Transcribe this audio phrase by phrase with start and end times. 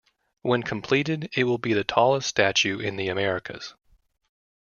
[0.41, 3.75] When completed, it will be the tallest statue in the Americas.